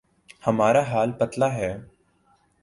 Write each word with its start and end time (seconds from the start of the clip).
ہمارا 0.47 0.81
حال 0.81 1.11
پتلا 1.11 1.53
ہے۔ 1.53 1.71